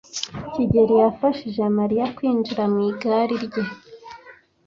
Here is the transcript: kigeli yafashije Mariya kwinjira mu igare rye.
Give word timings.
kigeli 0.53 0.93
yafashije 1.01 1.61
Mariya 1.77 2.05
kwinjira 2.15 2.63
mu 2.71 2.79
igare 2.89 3.35
rye. 3.45 3.63